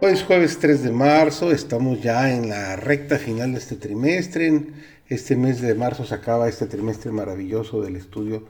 [0.00, 4.62] Hoy es jueves 3 de marzo, estamos ya en la recta final de este trimestre.
[5.08, 8.44] Este mes de marzo se acaba este trimestre maravilloso del estudio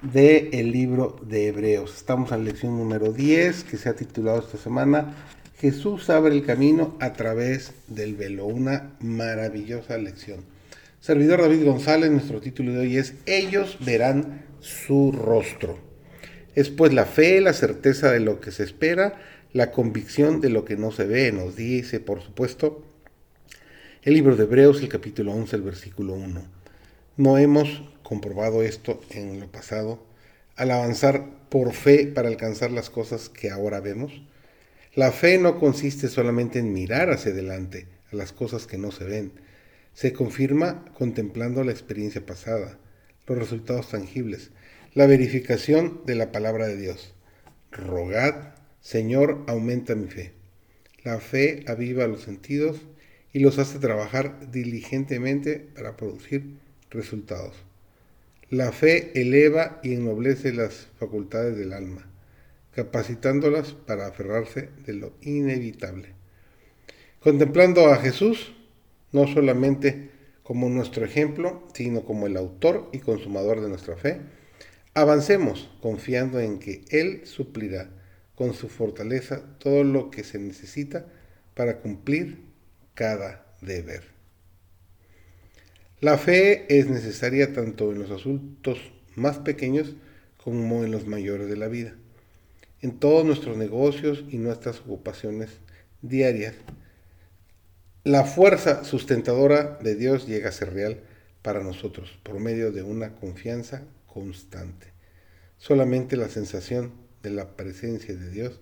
[0.00, 1.94] del el libro de Hebreos.
[1.94, 5.14] Estamos en la lección número 10 que se ha titulado esta semana
[5.60, 8.46] Jesús abre el camino a través del velo.
[8.46, 10.40] Una maravillosa lección.
[11.00, 15.78] Servidor David González, nuestro título de hoy es Ellos verán su rostro.
[16.54, 19.20] Es pues la fe, la certeza de lo que se espera
[19.52, 21.32] la convicción de lo que no se ve.
[21.32, 22.84] Nos dice, por supuesto,
[24.02, 26.42] el libro de Hebreos, el capítulo 11, el versículo 1.
[27.16, 30.06] No hemos comprobado esto en lo pasado
[30.56, 34.12] al avanzar por fe para alcanzar las cosas que ahora vemos.
[34.94, 39.04] La fe no consiste solamente en mirar hacia adelante a las cosas que no se
[39.04, 39.32] ven.
[39.94, 42.78] Se confirma contemplando la experiencia pasada,
[43.26, 44.50] los resultados tangibles,
[44.94, 47.14] la verificación de la palabra de Dios.
[47.70, 50.32] Rogad Señor, aumenta mi fe.
[51.04, 52.80] La fe aviva los sentidos
[53.32, 56.56] y los hace trabajar diligentemente para producir
[56.90, 57.54] resultados.
[58.50, 62.10] La fe eleva y ennoblece las facultades del alma,
[62.74, 66.14] capacitándolas para aferrarse de lo inevitable.
[67.20, 68.54] Contemplando a Jesús,
[69.12, 70.10] no solamente
[70.42, 74.20] como nuestro ejemplo, sino como el autor y consumador de nuestra fe,
[74.94, 77.90] avancemos confiando en que Él suplirá
[78.38, 81.06] con su fortaleza todo lo que se necesita
[81.54, 82.38] para cumplir
[82.94, 84.04] cada deber.
[86.00, 88.78] La fe es necesaria tanto en los asuntos
[89.16, 89.96] más pequeños
[90.36, 91.96] como en los mayores de la vida,
[92.80, 95.50] en todos nuestros negocios y nuestras ocupaciones
[96.00, 96.54] diarias.
[98.04, 101.00] La fuerza sustentadora de Dios llega a ser real
[101.42, 104.92] para nosotros por medio de una confianza constante.
[105.56, 108.60] Solamente la sensación de la presencia de Dios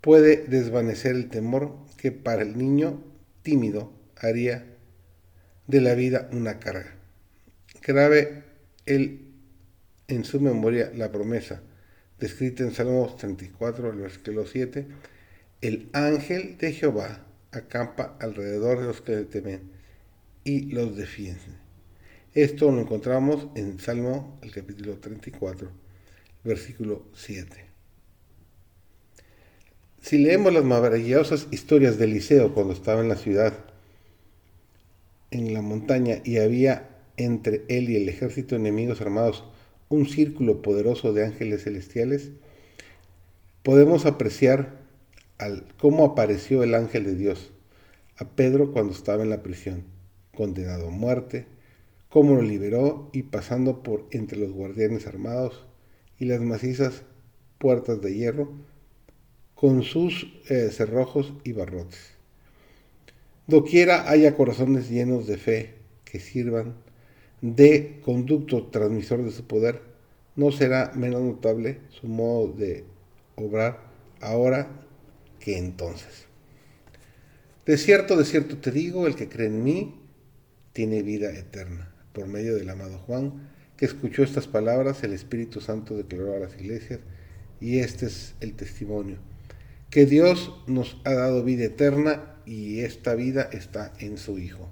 [0.00, 3.02] puede desvanecer el temor que para el niño
[3.42, 4.66] tímido haría
[5.66, 6.94] de la vida una carga.
[7.82, 8.44] Grave
[8.86, 9.28] él
[10.08, 11.62] en su memoria la promesa
[12.18, 14.86] descrita en Salmos 34, el versículo 7,
[15.60, 19.70] el ángel de Jehová acampa alrededor de los que le temen
[20.44, 21.68] y los defiende.
[22.34, 25.70] Esto lo encontramos en Salmo, el capítulo 34,
[26.44, 27.67] versículo 7.
[30.00, 33.52] Si leemos las maravillosas historias de Eliseo cuando estaba en la ciudad,
[35.30, 39.44] en la montaña, y había entre él y el ejército de enemigos armados
[39.88, 42.30] un círculo poderoso de ángeles celestiales,
[43.62, 44.78] podemos apreciar
[45.78, 47.50] cómo apareció el ángel de Dios
[48.16, 49.84] a Pedro cuando estaba en la prisión,
[50.34, 51.46] condenado a muerte,
[52.08, 55.66] cómo lo liberó y pasando por entre los guardianes armados
[56.18, 57.02] y las macizas
[57.58, 58.52] puertas de hierro,
[59.60, 61.98] con sus eh, cerrojos y barrotes.
[63.48, 65.74] Doquiera haya corazones llenos de fe
[66.04, 66.76] que sirvan
[67.40, 69.80] de conducto transmisor de su poder,
[70.36, 72.84] no será menos notable su modo de
[73.34, 73.80] obrar
[74.20, 74.68] ahora
[75.40, 76.26] que entonces.
[77.66, 80.00] De cierto, de cierto te digo, el que cree en mí
[80.72, 81.92] tiene vida eterna.
[82.12, 86.54] Por medio del amado Juan, que escuchó estas palabras, el Espíritu Santo declaró a las
[86.54, 87.00] iglesias,
[87.60, 89.16] y este es el testimonio
[89.90, 94.68] que Dios nos ha dado vida eterna y esta vida está en su Hijo.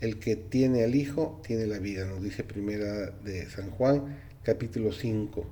[0.00, 4.92] El que tiene al Hijo tiene la vida, nos dice primera de San Juan, capítulo
[4.92, 5.46] 5,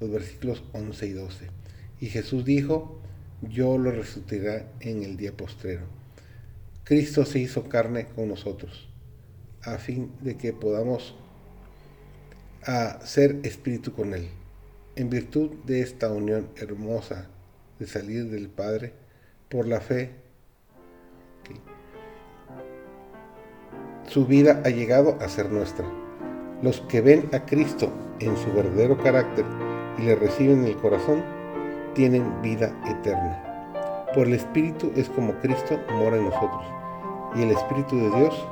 [0.00, 1.46] los versículos 11 y 12.
[2.00, 3.02] Y Jesús dijo,
[3.42, 5.86] yo lo resucitaré en el día postrero.
[6.84, 8.88] Cristo se hizo carne con nosotros,
[9.62, 11.14] a fin de que podamos
[13.04, 14.28] ser espíritu con Él.
[14.96, 17.28] En virtud de esta unión hermosa
[17.78, 18.92] de salir del Padre
[19.48, 20.10] por la fe.
[24.06, 25.86] Su vida ha llegado a ser nuestra.
[26.62, 29.44] Los que ven a Cristo en su verdadero carácter
[29.98, 31.22] y le reciben en el corazón,
[31.94, 33.44] tienen vida eterna.
[34.14, 36.64] Por el Espíritu es como Cristo mora en nosotros.
[37.36, 38.48] Y el Espíritu de Dios,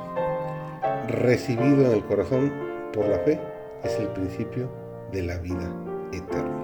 [1.07, 2.53] recibido en el corazón
[2.93, 3.39] por la fe,
[3.83, 4.69] es el principio
[5.11, 5.73] de la vida
[6.13, 6.56] eterna.